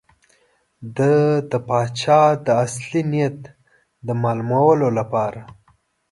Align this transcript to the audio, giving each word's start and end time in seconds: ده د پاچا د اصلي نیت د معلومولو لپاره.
ده 0.97 1.13
د 1.49 1.51
پاچا 1.67 2.21
د 2.45 2.47
اصلي 2.65 3.01
نیت 3.11 3.39
د 4.05 4.09
معلومولو 4.23 4.87
لپاره. 4.97 5.41